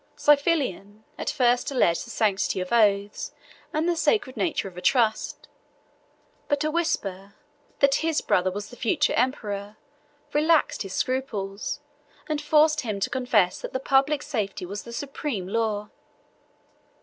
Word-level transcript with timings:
Xiphilin 0.17 1.03
at 1.15 1.29
first 1.29 1.69
alleged 1.69 2.07
the 2.07 2.09
sanctity 2.09 2.59
of 2.59 2.73
oaths, 2.73 3.33
and 3.71 3.87
the 3.87 3.95
sacred 3.95 4.35
nature 4.35 4.67
of 4.67 4.75
a 4.75 4.81
trust; 4.81 5.47
but 6.47 6.63
a 6.63 6.71
whisper, 6.71 7.35
that 7.81 7.93
his 8.01 8.19
brother 8.19 8.49
was 8.49 8.71
the 8.71 8.75
future 8.75 9.13
emperor, 9.13 9.77
relaxed 10.33 10.81
his 10.81 10.93
scruples, 10.95 11.81
and 12.27 12.41
forced 12.41 12.81
him 12.81 12.99
to 12.99 13.11
confess 13.11 13.61
that 13.61 13.73
the 13.73 13.79
public 13.79 14.23
safety 14.23 14.65
was 14.65 14.85
the 14.85 14.91
supreme 14.91 15.47
law. 15.47 15.91